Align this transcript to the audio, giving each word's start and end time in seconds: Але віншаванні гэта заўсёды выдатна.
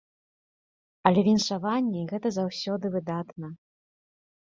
Але 1.09 1.19
віншаванні 1.27 2.01
гэта 2.13 2.31
заўсёды 2.39 2.85
выдатна. 2.97 3.47